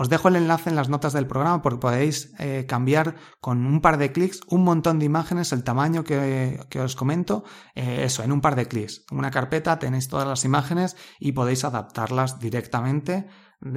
Os 0.00 0.08
dejo 0.08 0.28
el 0.28 0.36
enlace 0.36 0.70
en 0.70 0.76
las 0.76 0.88
notas 0.88 1.12
del 1.12 1.26
programa 1.26 1.60
porque 1.60 1.78
podéis 1.78 2.32
eh, 2.38 2.64
cambiar 2.66 3.16
con 3.38 3.66
un 3.66 3.82
par 3.82 3.98
de 3.98 4.12
clics 4.12 4.40
un 4.48 4.64
montón 4.64 4.98
de 4.98 5.04
imágenes, 5.04 5.52
el 5.52 5.62
tamaño 5.62 6.04
que, 6.04 6.58
os 6.82 6.96
comento, 6.96 7.44
eh, 7.74 8.04
eso, 8.04 8.22
en 8.22 8.32
un 8.32 8.40
par 8.40 8.56
de 8.56 8.66
clics. 8.66 9.04
En 9.10 9.18
una 9.18 9.30
carpeta 9.30 9.78
tenéis 9.78 10.08
todas 10.08 10.26
las 10.26 10.46
imágenes 10.46 10.96
y 11.18 11.32
podéis 11.32 11.64
adaptarlas 11.64 12.40
directamente 12.40 13.26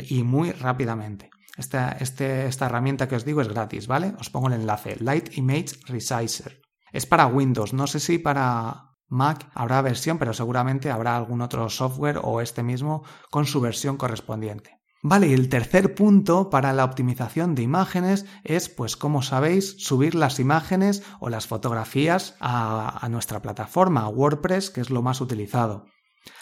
y 0.07 0.23
muy 0.23 0.53
rápidamente. 0.53 1.29
Esta, 1.57 1.91
este, 1.99 2.45
esta 2.45 2.67
herramienta 2.67 3.09
que 3.09 3.17
os 3.17 3.25
digo 3.25 3.41
es 3.41 3.49
gratis, 3.49 3.87
¿vale? 3.87 4.15
Os 4.17 4.29
pongo 4.29 4.47
el 4.47 4.53
enlace, 4.53 4.95
Light 5.01 5.37
Image 5.37 5.75
Resizer. 5.87 6.61
Es 6.93 7.05
para 7.05 7.27
Windows, 7.27 7.73
no 7.73 7.85
sé 7.85 7.99
si 7.99 8.17
para 8.17 8.95
Mac 9.09 9.51
habrá 9.53 9.81
versión, 9.81 10.19
pero 10.19 10.31
seguramente 10.31 10.89
habrá 10.89 11.17
algún 11.17 11.41
otro 11.41 11.69
software 11.69 12.21
o 12.23 12.39
este 12.39 12.63
mismo 12.63 13.03
con 13.29 13.45
su 13.45 13.59
versión 13.59 13.97
correspondiente. 13.97 14.82
Vale, 15.05 15.27
y 15.27 15.33
el 15.33 15.49
tercer 15.49 15.95
punto 15.95 16.49
para 16.49 16.71
la 16.71 16.85
optimización 16.85 17.55
de 17.55 17.61
imágenes 17.61 18.25
es, 18.45 18.69
pues 18.69 18.95
como 18.95 19.21
sabéis, 19.21 19.75
subir 19.77 20.15
las 20.15 20.39
imágenes 20.39 21.03
o 21.19 21.27
las 21.27 21.45
fotografías 21.45 22.37
a, 22.39 23.05
nuestra 23.11 23.41
plataforma, 23.41 24.03
a 24.03 24.07
WordPress, 24.07 24.69
que 24.69 24.79
es 24.79 24.89
lo 24.89 25.01
más 25.01 25.19
utilizado. 25.19 25.87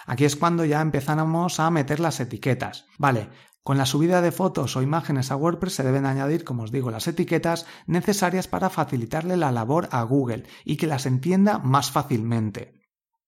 Aquí 0.06 0.25
es 0.25 0.36
cuando 0.36 0.63
ya 0.63 0.80
empezamos 0.80 1.60
a 1.60 1.72
meter 1.72 2.00
las 2.00 2.20
etiquetas. 2.20 2.86
Vale, 3.00 3.30
con 3.63 3.80
la 3.80 3.88
subida 3.88 4.22
de 4.22 4.32
fotos 4.32 4.75
o 4.75 4.84
imágenes 4.84 5.32
a 5.32 5.38
WordPress 5.38 5.74
se 5.74 5.84
deben 5.84 6.06
añadir, 6.06 6.44
como 6.44 6.62
os 6.62 6.72
digo, 6.72 6.91
las 6.91 7.08
etiquetas 7.08 7.65
necesarias 7.88 8.48
para 8.48 8.70
facilitarle 8.70 9.38
la 9.38 9.51
labor 9.51 9.89
a 9.91 10.03
Google 10.03 10.44
y 10.65 10.77
que 10.77 10.86
las 10.86 11.08
entienda 11.08 11.58
más 11.58 11.89
fácilmente. 11.89 12.80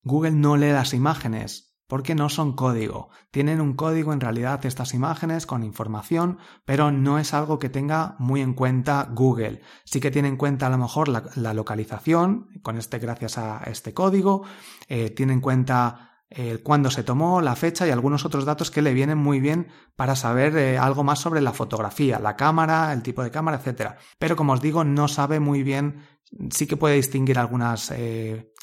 Google 0.04 0.34
no 0.34 0.58
lee 0.58 0.74
las 0.74 0.94
imágenes, 0.94 1.73
porque 1.88 2.16
no 2.16 2.30
son 2.30 2.54
código. 2.54 3.10
Tienen 3.32 3.62
un 3.62 3.74
código 3.74 4.13
en 4.13 4.22
realidad 4.22 4.66
estas 4.66 4.94
imágenes 4.94 5.46
con 5.46 5.63
información, 5.63 6.40
pero 6.66 6.92
no 6.92 7.20
es 7.20 7.34
algo 7.34 7.60
que 7.60 7.70
tenga 7.70 8.16
muy 8.20 8.42
en 8.42 8.54
cuenta 8.54 9.10
Google. 9.12 9.62
Sí 9.86 10.00
que 10.00 10.12
tiene 10.12 10.28
en 10.28 10.38
cuenta 10.38 10.68
a 10.68 10.70
lo 10.70 10.78
mejor 10.78 11.08
la, 11.10 11.54
localización, 11.54 12.48
con 12.62 12.78
este 12.78 13.00
gracias 13.00 13.38
a 13.38 13.63
este 13.66 13.94
código, 13.94 14.44
eh, 14.88 15.10
tiene 15.10 15.34
en 15.34 15.42
cuenta 15.42 16.24
eh, 16.30 16.60
cuándo 16.63 16.90
se 16.90 17.04
tomó, 17.04 17.42
la 17.42 17.56
fecha 17.56 17.86
y 17.86 17.92
algunos 17.92 18.25
otros 18.25 18.46
datos 18.46 18.72
que 18.72 18.82
le 18.82 18.94
vienen 18.94 19.18
muy 19.18 19.40
bien 19.40 19.68
para 19.96 20.16
saber 20.16 20.58
eh, 20.58 20.78
algo 20.78 21.04
más 21.04 21.20
sobre 21.20 21.42
la 21.42 21.54
fotografía, 21.54 22.18
la 22.18 22.36
cámara, 22.36 22.92
el 22.94 23.04
tipo 23.04 23.24
de 23.24 23.30
cámara, 23.30 23.62
etc. 23.63 23.92
Pero 24.18 24.36
como 24.36 24.54
os 24.54 24.62
digo, 24.62 24.84
no 24.84 25.08
sabe 25.08 25.40
muy 25.40 25.62
bien, 25.62 26.08
sí 26.50 26.66
que 26.66 26.78
puede 26.78 26.96
distinguir 26.96 27.38
algunas 27.38 27.94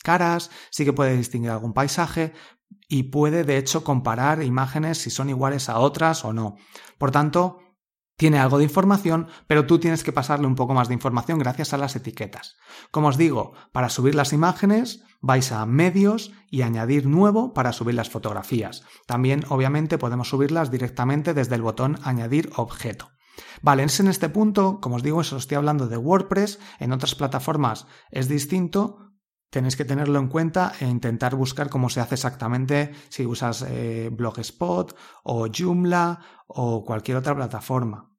caras, 0.02 0.50
sí 0.70 0.84
que 0.84 0.92
puede 0.92 1.16
distinguir 1.16 1.50
algún 1.50 1.74
paisaje, 1.74 2.32
y 2.88 3.04
puede 3.04 3.44
de 3.44 3.56
hecho 3.56 3.84
comparar 3.84 4.42
imágenes 4.42 4.98
si 4.98 5.10
son 5.10 5.30
iguales 5.30 5.68
a 5.68 5.78
otras 5.78 6.24
o 6.24 6.32
no. 6.32 6.56
Por 6.98 7.10
tanto, 7.10 7.58
tiene 8.16 8.38
algo 8.38 8.58
de 8.58 8.64
información, 8.64 9.28
pero 9.46 9.64
tú 9.64 9.78
tienes 9.78 10.04
que 10.04 10.12
pasarle 10.12 10.46
un 10.46 10.54
poco 10.54 10.74
más 10.74 10.88
de 10.88 10.94
información 10.94 11.38
gracias 11.38 11.72
a 11.72 11.78
las 11.78 11.96
etiquetas. 11.96 12.56
Como 12.90 13.08
os 13.08 13.16
digo, 13.16 13.54
para 13.72 13.88
subir 13.88 14.14
las 14.14 14.34
imágenes 14.34 15.04
vais 15.22 15.52
a 15.52 15.64
medios 15.64 16.32
y 16.50 16.62
añadir 16.62 17.06
nuevo 17.06 17.54
para 17.54 17.72
subir 17.72 17.94
las 17.94 18.10
fotografías. 18.10 18.82
También 19.06 19.44
obviamente 19.48 19.96
podemos 19.96 20.28
subirlas 20.28 20.70
directamente 20.70 21.32
desde 21.32 21.54
el 21.54 21.62
botón 21.62 21.98
añadir 22.02 22.50
objeto. 22.56 23.10
Vale, 23.62 23.84
en 23.84 24.08
este 24.08 24.28
punto, 24.28 24.80
como 24.80 24.96
os 24.96 25.02
digo, 25.02 25.20
eso 25.20 25.36
estoy 25.36 25.56
hablando 25.56 25.88
de 25.88 25.96
WordPress, 25.96 26.58
en 26.78 26.92
otras 26.92 27.14
plataformas 27.14 27.86
es 28.10 28.28
distinto, 28.28 29.09
tenéis 29.50 29.76
que 29.76 29.84
tenerlo 29.84 30.18
en 30.18 30.28
cuenta 30.28 30.72
e 30.80 30.86
intentar 30.86 31.34
buscar 31.34 31.68
cómo 31.68 31.88
se 31.90 32.00
hace 32.00 32.14
exactamente 32.14 32.92
si 33.08 33.26
usas 33.26 33.62
eh, 33.68 34.08
Blogspot 34.12 34.96
o 35.24 35.48
Joomla 35.48 36.20
o 36.46 36.84
cualquier 36.84 37.18
otra 37.18 37.34
plataforma. 37.34 38.10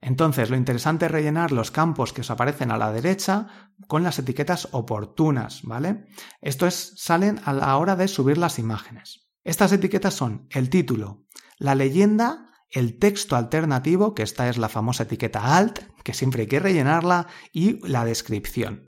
Entonces, 0.00 0.48
lo 0.48 0.56
interesante 0.56 1.06
es 1.06 1.10
rellenar 1.10 1.50
los 1.50 1.72
campos 1.72 2.12
que 2.12 2.20
os 2.20 2.30
aparecen 2.30 2.70
a 2.70 2.78
la 2.78 2.92
derecha 2.92 3.48
con 3.88 4.04
las 4.04 4.18
etiquetas 4.18 4.68
oportunas, 4.70 5.62
¿vale? 5.64 6.06
Esto 6.40 6.66
es, 6.68 6.94
salen 6.96 7.40
a 7.44 7.52
la 7.52 7.76
hora 7.76 7.96
de 7.96 8.06
subir 8.06 8.38
las 8.38 8.60
imágenes. 8.60 9.28
Estas 9.42 9.72
etiquetas 9.72 10.14
son 10.14 10.46
el 10.50 10.70
título, 10.70 11.24
la 11.58 11.74
leyenda, 11.74 12.52
el 12.70 12.98
texto 12.98 13.34
alternativo, 13.34 14.14
que 14.14 14.22
esta 14.22 14.48
es 14.48 14.58
la 14.58 14.68
famosa 14.68 15.04
etiqueta 15.04 15.56
alt, 15.56 15.80
que 16.04 16.14
siempre 16.14 16.42
hay 16.42 16.48
que 16.48 16.60
rellenarla, 16.60 17.26
y 17.52 17.84
la 17.86 18.04
descripción. 18.04 18.87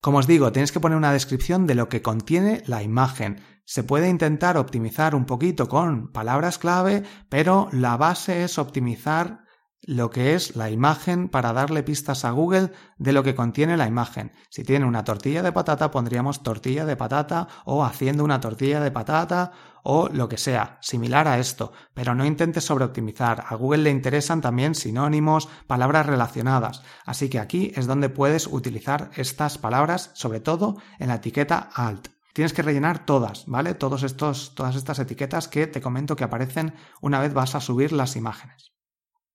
Como 0.00 0.18
os 0.18 0.26
digo, 0.26 0.50
tenéis 0.50 0.72
que 0.72 0.80
poner 0.80 0.96
una 0.96 1.12
descripción 1.12 1.66
de 1.66 1.74
lo 1.74 1.90
que 1.90 2.00
contiene 2.00 2.62
la 2.66 2.82
imagen. 2.82 3.42
Se 3.66 3.84
puede 3.84 4.08
intentar 4.08 4.56
optimizar 4.56 5.14
un 5.14 5.26
poquito 5.26 5.68
con 5.68 6.10
palabras 6.10 6.56
clave, 6.56 7.02
pero 7.28 7.68
la 7.70 7.98
base 7.98 8.42
es 8.42 8.58
optimizar 8.58 9.44
lo 9.90 10.08
que 10.10 10.36
es 10.36 10.54
la 10.54 10.70
imagen 10.70 11.28
para 11.28 11.52
darle 11.52 11.82
pistas 11.82 12.24
a 12.24 12.30
Google 12.30 12.70
de 12.98 13.12
lo 13.12 13.24
que 13.24 13.34
contiene 13.34 13.76
la 13.76 13.88
imagen. 13.88 14.30
Si 14.48 14.62
tiene 14.62 14.86
una 14.86 15.02
tortilla 15.02 15.42
de 15.42 15.50
patata, 15.50 15.90
pondríamos 15.90 16.44
tortilla 16.44 16.84
de 16.84 16.94
patata 16.94 17.48
o 17.64 17.84
haciendo 17.84 18.22
una 18.22 18.38
tortilla 18.38 18.78
de 18.78 18.92
patata 18.92 19.50
o 19.82 20.08
lo 20.08 20.28
que 20.28 20.38
sea, 20.38 20.78
similar 20.80 21.26
a 21.26 21.40
esto, 21.40 21.72
pero 21.92 22.14
no 22.14 22.24
intentes 22.24 22.66
sobreoptimizar. 22.66 23.44
A 23.48 23.56
Google 23.56 23.82
le 23.82 23.90
interesan 23.90 24.40
también 24.40 24.76
sinónimos, 24.76 25.48
palabras 25.66 26.06
relacionadas, 26.06 26.84
así 27.04 27.28
que 27.28 27.40
aquí 27.40 27.72
es 27.74 27.88
donde 27.88 28.10
puedes 28.10 28.46
utilizar 28.46 29.10
estas 29.16 29.58
palabras, 29.58 30.12
sobre 30.14 30.38
todo 30.38 30.76
en 31.00 31.08
la 31.08 31.16
etiqueta 31.16 31.68
alt. 31.74 32.10
Tienes 32.32 32.52
que 32.52 32.62
rellenar 32.62 33.04
todas, 33.04 33.44
¿vale? 33.48 33.74
Todos 33.74 34.04
estos, 34.04 34.54
todas 34.54 34.76
estas 34.76 35.00
etiquetas 35.00 35.48
que 35.48 35.66
te 35.66 35.80
comento 35.80 36.14
que 36.14 36.22
aparecen 36.22 36.74
una 37.00 37.18
vez 37.18 37.34
vas 37.34 37.56
a 37.56 37.60
subir 37.60 37.90
las 37.90 38.14
imágenes. 38.14 38.70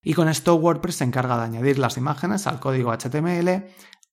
Y 0.05 0.13
con 0.13 0.29
esto 0.29 0.53
WordPress 0.55 0.97
se 0.97 1.03
encarga 1.03 1.35
de 1.35 1.45
añadir 1.45 1.79
las 1.79 1.97
imágenes 1.97 2.45
al 2.45 2.59
código 2.59 2.93
HTML, 2.93 3.65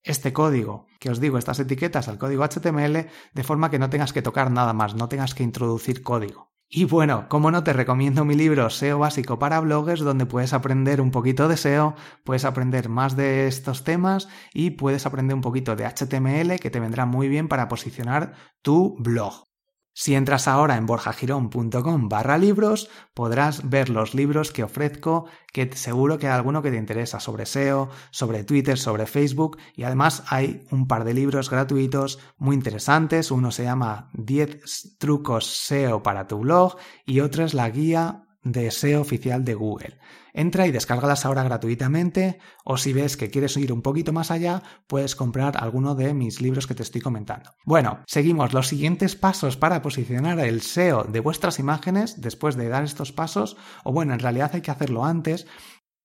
este 0.03 0.33
código, 0.33 0.87
que 0.99 1.11
os 1.11 1.21
digo, 1.21 1.37
estas 1.37 1.61
etiquetas 1.61 2.09
al 2.09 2.17
código 2.17 2.45
HTML, 2.45 3.11
de 3.35 3.45
forma 3.45 3.71
que 3.71 3.79
no 3.79 3.91
tengas 3.91 4.15
que 4.15 4.23
tocar 4.23 4.51
nada 4.51 4.73
más, 4.73 4.95
no 4.95 5.11
tengas 5.11 5.35
que 5.35 5.43
introducir 5.43 6.03
código. 6.03 6.51
Y 6.67 6.87
bueno, 6.87 7.27
como 7.29 7.51
no 7.51 7.63
te 7.63 7.75
recomiendo 7.75 8.25
mi 8.25 8.35
libro 8.35 8.71
SEO 8.71 9.01
básico 9.01 9.39
para 9.39 9.61
bloggers, 9.61 10.01
donde 10.01 10.25
puedes 10.25 10.55
aprender 10.55 11.03
un 11.03 11.11
poquito 11.11 11.47
de 11.47 11.59
SEO, 11.59 11.95
puedes 12.25 12.47
aprender 12.47 12.89
más 12.89 13.15
de 13.15 13.47
estos 13.47 13.85
temas 13.85 14.29
y 14.55 14.71
puedes 14.71 15.05
aprender 15.05 15.35
un 15.35 15.43
poquito 15.43 15.77
de 15.77 15.85
HTML 15.85 16.59
que 16.59 16.71
te 16.71 16.81
vendrá 16.81 17.05
muy 17.05 17.29
bien 17.29 17.49
para 17.49 17.69
posicionar 17.69 18.33
tu 18.63 18.97
blog. 18.99 19.52
Si 19.95 20.15
entras 20.15 20.49
ahora 20.49 20.77
en 20.77 20.87
borjagirón.com 20.87 22.09
barra 22.09 22.39
libros, 22.39 22.89
podrás 23.13 23.69
ver 23.69 23.91
los 23.91 24.15
libros 24.15 24.51
que 24.51 24.65
ofrezco, 24.65 25.27
que 25.53 25.71
seguro 25.75 26.19
que 26.19 26.29
hay 26.29 26.33
alguno 26.33 26.63
que 26.63 26.71
te 26.71 26.79
interesa 26.79 27.21
sobre 27.21 27.45
SEO, 27.45 27.91
sobre 28.11 28.43
Twitter, 28.45 28.79
sobre 28.79 29.07
Facebook, 29.07 29.59
y 29.77 29.83
además 29.83 30.25
hay 30.29 30.67
un 30.71 30.89
par 30.89 31.05
de 31.05 31.13
libros 31.13 31.51
gratuitos 31.51 32.19
muy 32.39 32.57
interesantes. 32.57 33.31
Uno 33.31 33.51
se 33.51 33.65
llama 33.65 34.09
10 34.15 34.97
trucos 34.99 35.47
SEO 35.47 36.03
para 36.03 36.27
tu 36.27 36.39
blog 36.39 36.77
y 37.05 37.21
otro 37.21 37.45
es 37.45 37.53
la 37.53 37.69
guía 37.69 38.25
de 38.43 38.71
SEO 38.71 39.01
oficial 39.01 39.45
de 39.45 39.55
Google. 39.55 39.99
Entra 40.33 40.67
y 40.67 40.73
descárgalas 40.73 41.25
ahora 41.25 41.43
gratuitamente 41.43 42.39
o 42.65 42.77
si 42.77 42.93
ves 42.93 43.17
que 43.17 43.31
quieres 43.31 43.57
ir 43.57 43.73
un 43.73 43.83
poquito 43.83 44.13
más 44.13 44.31
allá, 44.31 44.63
puedes 44.87 45.15
comprar 45.15 45.57
alguno 45.63 45.95
de 45.95 46.15
mis 46.15 46.41
libros 46.41 46.67
que 46.67 46.75
te 46.75 46.83
estoy 46.83 47.01
comentando. 47.01 47.51
Bueno, 47.65 48.01
seguimos 48.07 48.53
los 48.53 48.69
siguientes 48.69 49.15
pasos 49.15 49.57
para 49.57 49.83
posicionar 49.83 50.41
el 50.41 50.63
SEO 50.63 51.05
de 51.05 51.21
vuestras 51.21 51.59
imágenes 51.59 52.21
después 52.21 52.57
de 52.57 52.69
dar 52.69 52.85
estos 52.85 53.13
pasos, 53.13 53.57
o 53.85 53.93
bueno, 53.93 54.15
en 54.15 54.21
realidad 54.21 54.51
hay 54.55 54.63
que 54.63 54.71
hacerlo 54.71 55.05
antes, 55.05 55.47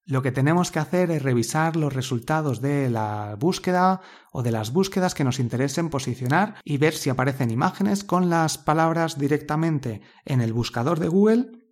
lo 0.09 0.21
que 0.21 0.31
tenemos 0.31 0.71
que 0.71 0.79
hacer 0.79 1.11
es 1.11 1.21
revisar 1.21 1.75
los 1.75 1.93
resultados 1.93 2.61
de 2.61 2.89
la 2.89 3.35
búsqueda 3.37 3.99
o 4.31 4.41
de 4.41 4.51
las 4.51 4.71
búsquedas 4.71 5.13
que 5.13 5.25
nos 5.25 5.37
interesen 5.37 5.89
posicionar 5.89 6.55
y 6.63 6.77
ver 6.77 6.93
si 6.93 7.09
aparecen 7.09 7.51
imágenes 7.51 8.05
con 8.05 8.29
las 8.29 8.57
palabras 8.57 9.19
directamente 9.19 9.99
en 10.23 10.39
el 10.39 10.53
buscador 10.53 11.01
de 11.01 11.09
Google 11.09 11.66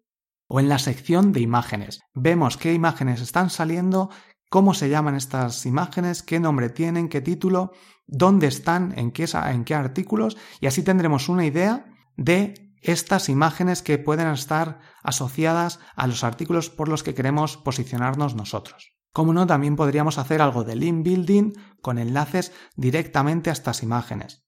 o 0.47 0.59
en 0.59 0.69
la 0.69 0.79
sección 0.79 1.31
de 1.31 1.41
imágenes. 1.41 2.01
Vemos 2.13 2.57
qué 2.57 2.73
imágenes 2.73 3.21
están 3.21 3.49
saliendo, 3.49 4.09
cómo 4.49 4.73
se 4.73 4.89
llaman 4.89 5.15
estas 5.15 5.65
imágenes, 5.65 6.23
qué 6.23 6.39
nombre 6.39 6.69
tienen, 6.69 7.09
qué 7.09 7.21
título, 7.21 7.71
dónde 8.07 8.47
están, 8.47 8.93
en 8.97 9.11
qué, 9.11 9.25
en 9.33 9.63
qué 9.65 9.75
artículos 9.75 10.37
y 10.59 10.67
así 10.67 10.83
tendremos 10.83 11.29
una 11.29 11.45
idea 11.45 11.85
de 12.15 12.73
estas 12.81 13.29
imágenes 13.29 13.81
que 13.81 13.97
pueden 13.97 14.27
estar 14.27 14.79
asociadas 15.01 15.79
a 15.95 16.07
los 16.07 16.23
artículos 16.23 16.69
por 16.69 16.87
los 16.87 17.03
que 17.03 17.15
queremos 17.15 17.57
posicionarnos 17.57 18.35
nosotros. 18.35 18.91
Como 19.11 19.33
no, 19.33 19.47
también 19.47 19.75
podríamos 19.75 20.17
hacer 20.17 20.41
algo 20.41 20.63
de 20.63 20.75
link 20.75 21.03
building 21.03 21.53
con 21.81 21.97
enlaces 21.97 22.51
directamente 22.75 23.49
a 23.49 23.53
estas 23.53 23.81
imágenes. 23.81 24.44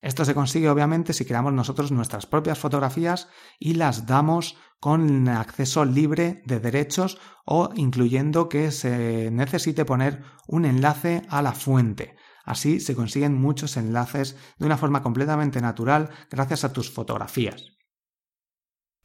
Esto 0.00 0.24
se 0.24 0.34
consigue 0.34 0.70
obviamente 0.70 1.12
si 1.12 1.24
creamos 1.24 1.52
nosotros 1.52 1.90
nuestras 1.90 2.26
propias 2.26 2.58
fotografías 2.58 3.28
y 3.58 3.74
las 3.74 4.06
damos 4.06 4.56
con 4.78 5.28
acceso 5.28 5.84
libre 5.84 6.42
de 6.46 6.60
derechos 6.60 7.18
o 7.44 7.70
incluyendo 7.74 8.48
que 8.48 8.70
se 8.70 9.30
necesite 9.32 9.84
poner 9.84 10.22
un 10.46 10.64
enlace 10.64 11.22
a 11.28 11.42
la 11.42 11.52
fuente. 11.52 12.16
Así 12.44 12.80
se 12.80 12.94
consiguen 12.94 13.34
muchos 13.34 13.76
enlaces 13.76 14.36
de 14.58 14.66
una 14.66 14.78
forma 14.78 15.02
completamente 15.02 15.60
natural 15.60 16.10
gracias 16.30 16.64
a 16.64 16.72
tus 16.72 16.90
fotografías. 16.90 17.77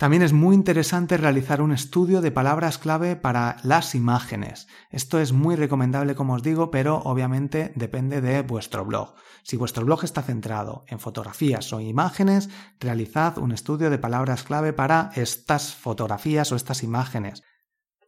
También 0.03 0.23
es 0.23 0.33
muy 0.33 0.53
interesante 0.53 1.15
realizar 1.15 1.61
un 1.61 1.71
estudio 1.71 2.19
de 2.19 2.29
palabras 2.29 2.77
clave 2.77 3.15
para 3.15 3.55
las 3.63 3.95
imágenes. 3.95 4.67
Esto 4.91 5.17
es 5.17 5.31
muy 5.31 5.55
recomendable, 5.55 6.13
como 6.13 6.33
os 6.33 6.43
digo, 6.43 6.71
pero 6.71 6.97
obviamente 7.05 7.71
depende 7.77 8.19
de 8.19 8.41
vuestro 8.41 8.83
blog. 8.83 9.15
Si 9.43 9.55
vuestro 9.55 9.85
blog 9.85 10.03
está 10.03 10.21
centrado 10.21 10.83
en 10.89 10.99
fotografías 10.99 11.71
o 11.71 11.79
imágenes, 11.79 12.49
realizad 12.81 13.37
un 13.37 13.53
estudio 13.53 13.89
de 13.89 13.97
palabras 13.97 14.43
clave 14.43 14.73
para 14.73 15.09
estas 15.15 15.73
fotografías 15.73 16.51
o 16.51 16.57
estas 16.57 16.83
imágenes. 16.83 17.41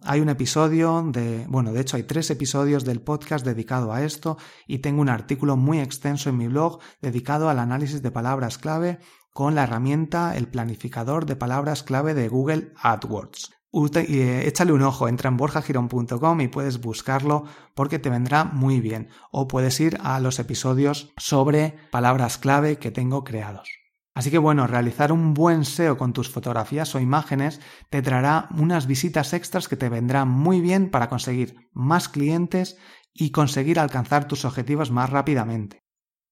Hay 0.01 0.19
un 0.19 0.27
episodio 0.27 1.01
de, 1.01 1.45
bueno, 1.47 1.71
de 1.71 1.79
hecho 1.79 1.95
hay 1.95 2.03
tres 2.03 2.29
episodios 2.29 2.83
del 2.83 2.99
podcast 2.99 3.45
dedicado 3.45 3.93
a 3.93 4.03
esto 4.03 4.37
y 4.67 4.79
tengo 4.79 4.99
un 4.99 5.07
artículo 5.07 5.55
muy 5.55 5.79
extenso 5.79 6.29
en 6.29 6.35
mi 6.35 6.49
blog 6.49 6.81
dedicado 7.01 7.49
al 7.49 7.57
análisis 7.57 8.01
de 8.01 8.11
palabras 8.11 8.57
clave 8.57 8.99
con 9.35 9.53
la 9.53 9.63
herramienta 9.63 10.37
el 10.37 10.47
planificador 10.47 11.25
de 11.25 11.35
palabras 11.35 11.83
clave 11.83 12.13
de 12.13 12.29
Google 12.29 12.71
AdWords. 12.81 13.51
Eh, 13.73 14.43
échale 14.47 14.71
un 14.71 14.81
ojo, 14.81 15.09
entra 15.09 15.27
en 15.27 15.35
borjagiron.com 15.35 16.39
y 16.39 16.47
puedes 16.47 16.79
buscarlo 16.79 17.43
porque 17.73 17.99
te 17.99 18.09
vendrá 18.09 18.45
muy 18.45 18.79
bien. 18.79 19.09
O 19.31 19.49
puedes 19.49 19.77
ir 19.81 19.97
a 20.01 20.21
los 20.21 20.39
episodios 20.39 21.11
sobre 21.17 21.75
palabras 21.91 22.37
clave 22.37 22.77
que 22.77 22.91
tengo 22.91 23.25
creados. 23.25 23.69
Así 24.13 24.31
que 24.31 24.37
bueno, 24.37 24.67
realizar 24.67 25.11
un 25.11 25.33
buen 25.33 25.65
SEO 25.65 25.97
con 25.97 26.13
tus 26.13 26.29
fotografías 26.29 26.95
o 26.95 27.01
imágenes 27.01 27.59
te 27.89 28.01
traerá 28.01 28.47
unas 28.57 28.87
visitas 28.87 29.33
extras 29.33 29.67
que 29.67 29.75
te 29.75 29.89
vendrán 29.89 30.29
muy 30.29 30.61
bien 30.61 30.89
para 30.89 31.09
conseguir 31.09 31.57
más 31.73 32.07
clientes 32.07 32.77
y 33.13 33.31
conseguir 33.31 33.79
alcanzar 33.79 34.29
tus 34.29 34.45
objetivos 34.45 34.91
más 34.91 35.09
rápidamente. 35.09 35.84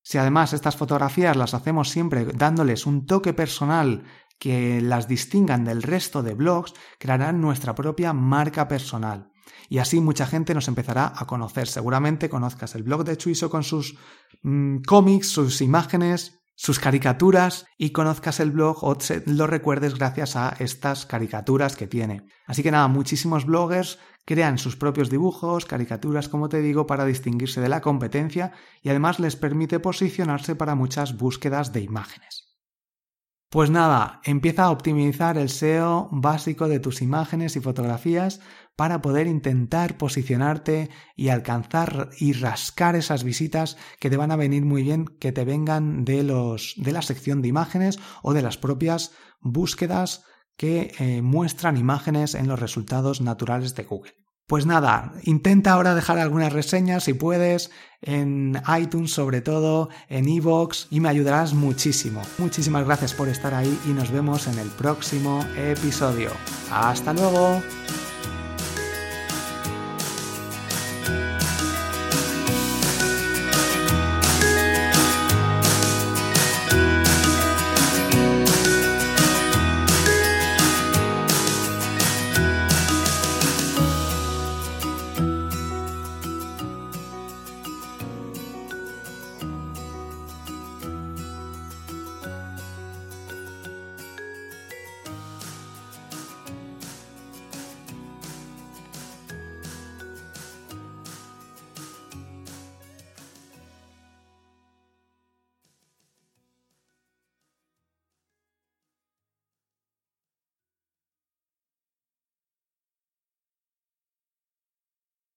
Si 0.03 0.17
además 0.17 0.53
estas 0.53 0.75
fotografías 0.75 1.35
las 1.37 1.53
hacemos 1.53 1.89
siempre 1.89 2.25
dándoles 2.25 2.85
un 2.85 3.05
toque 3.05 3.33
personal 3.33 4.03
que 4.37 4.81
las 4.81 5.07
distingan 5.07 5.63
del 5.63 5.81
resto 5.81 6.21
de 6.21 6.33
blogs, 6.33 6.73
crearán 6.99 7.39
nuestra 7.39 7.73
propia 7.73 8.11
marca 8.11 8.67
personal. 8.67 9.31
Y 9.69 9.77
así 9.77 10.01
mucha 10.01 10.27
gente 10.27 10.53
nos 10.53 10.67
empezará 10.67 11.13
a 11.15 11.25
conocer. 11.25 11.67
Seguramente 11.67 12.29
conozcas 12.29 12.75
el 12.75 12.83
blog 12.83 13.05
de 13.05 13.17
Chuiso 13.17 13.49
con 13.49 13.63
sus 13.63 13.97
mm, 14.41 14.79
cómics, 14.85 15.29
sus 15.29 15.61
imágenes, 15.61 16.43
sus 16.55 16.79
caricaturas 16.79 17.65
y 17.77 17.91
conozcas 17.91 18.39
el 18.39 18.51
blog 18.51 18.83
o 18.83 18.97
lo 19.25 19.47
recuerdes 19.47 19.95
gracias 19.95 20.35
a 20.35 20.55
estas 20.59 21.05
caricaturas 21.05 21.75
que 21.75 21.87
tiene. 21.87 22.25
Así 22.45 22.61
que 22.61 22.71
nada, 22.71 22.87
muchísimos 22.87 23.45
bloggers 23.45 23.97
crean 24.25 24.57
sus 24.57 24.75
propios 24.75 25.09
dibujos, 25.09 25.65
caricaturas, 25.65 26.29
como 26.29 26.49
te 26.49 26.61
digo, 26.61 26.87
para 26.87 27.05
distinguirse 27.05 27.61
de 27.61 27.69
la 27.69 27.81
competencia 27.81 28.51
y 28.81 28.89
además 28.89 29.19
les 29.19 29.35
permite 29.35 29.79
posicionarse 29.79 30.55
para 30.55 30.75
muchas 30.75 31.17
búsquedas 31.17 31.73
de 31.73 31.81
imágenes. 31.81 32.53
Pues 33.53 33.69
nada, 33.69 34.19
empieza 34.23 34.63
a 34.63 34.71
optimizar 34.71 35.37
el 35.37 35.47
SEO 35.47 36.09
básico 36.11 36.67
de 36.67 36.79
tus 36.79 37.03
imágenes 37.03 37.55
y 37.55 37.59
fotografías 37.59 38.39
para 38.75 39.03
poder 39.03 39.27
intentar 39.27 39.95
posicionarte 39.95 40.89
y 41.15 41.29
alcanzar 41.29 42.09
y 42.17 42.33
rascar 42.33 42.95
esas 42.95 43.23
visitas 43.23 43.77
que 43.99 44.09
te 44.09 44.17
van 44.17 44.31
a 44.31 44.37
venir 44.37 44.65
muy 44.65 44.81
bien, 44.81 45.05
que 45.05 45.31
te 45.31 45.45
vengan 45.45 46.03
de 46.03 46.23
los 46.23 46.73
de 46.77 46.93
la 46.93 47.03
sección 47.03 47.43
de 47.43 47.49
imágenes 47.49 47.99
o 48.23 48.33
de 48.33 48.41
las 48.41 48.57
propias 48.57 49.11
búsquedas 49.39 50.25
que 50.57 50.93
eh, 50.99 51.21
muestran 51.21 51.77
imágenes 51.77 52.35
en 52.35 52.47
los 52.47 52.59
resultados 52.59 53.21
naturales 53.21 53.75
de 53.75 53.83
Google. 53.83 54.13
Pues 54.45 54.65
nada, 54.65 55.13
intenta 55.23 55.71
ahora 55.71 55.95
dejar 55.95 56.19
algunas 56.19 56.51
reseñas 56.51 57.05
si 57.05 57.13
puedes, 57.13 57.71
en 58.01 58.61
iTunes 58.77 59.11
sobre 59.11 59.41
todo, 59.41 59.89
en 60.09 60.27
iVoox 60.27 60.87
y 60.91 60.99
me 60.99 61.07
ayudarás 61.09 61.53
muchísimo. 61.53 62.21
Muchísimas 62.37 62.85
gracias 62.85 63.13
por 63.13 63.29
estar 63.29 63.53
ahí 63.53 63.79
y 63.87 63.89
nos 63.89 64.11
vemos 64.11 64.47
en 64.47 64.59
el 64.59 64.67
próximo 64.67 65.45
episodio. 65.55 66.31
¡Hasta 66.69 67.13
luego! 67.13 67.61